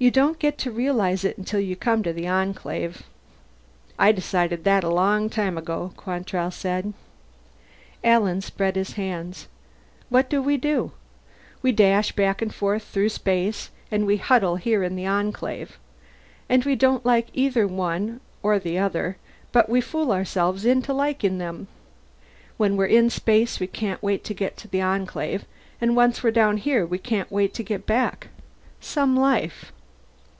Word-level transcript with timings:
You 0.00 0.12
don't 0.12 0.38
get 0.38 0.58
to 0.58 0.70
realize 0.70 1.24
it 1.24 1.36
until 1.38 1.58
you 1.58 1.74
come 1.74 2.04
to 2.04 2.12
the 2.12 2.28
Enclave." 2.28 3.02
"I 3.98 4.12
decided 4.12 4.62
that 4.62 4.84
a 4.84 4.88
long 4.88 5.28
time 5.28 5.58
ago," 5.58 5.92
Quantrell 5.96 6.52
said. 6.52 6.92
Alan 8.04 8.40
spread 8.40 8.76
his 8.76 8.92
hands. 8.92 9.48
"What 10.08 10.30
do 10.30 10.40
we 10.40 10.56
do? 10.56 10.92
We 11.62 11.72
dash 11.72 12.12
back 12.12 12.40
and 12.40 12.54
forth 12.54 12.84
through 12.84 13.08
space, 13.08 13.70
and 13.90 14.06
we 14.06 14.18
huddle 14.18 14.54
here 14.54 14.84
in 14.84 14.94
the 14.94 15.04
Enclave. 15.04 15.80
And 16.48 16.64
we 16.64 16.76
don't 16.76 17.04
like 17.04 17.26
either 17.34 17.66
one 17.66 18.20
or 18.40 18.60
the 18.60 18.78
other, 18.78 19.16
but 19.50 19.68
we 19.68 19.80
fool 19.80 20.12
ourselves 20.12 20.64
into 20.64 20.92
liking 20.94 21.38
them. 21.38 21.66
When 22.56 22.76
we're 22.76 22.86
in 22.86 23.10
space 23.10 23.58
we 23.58 23.66
can't 23.66 24.00
wait 24.00 24.22
to 24.26 24.32
get 24.34 24.56
to 24.58 24.68
the 24.68 24.80
Enclave, 24.80 25.44
and 25.80 25.96
once 25.96 26.22
we're 26.22 26.30
down 26.30 26.58
here 26.58 26.86
we 26.86 26.98
can't 26.98 27.32
wait 27.32 27.52
to 27.54 27.64
get 27.64 27.84
back. 27.84 28.28
Some 28.80 29.16
life." 29.16 29.72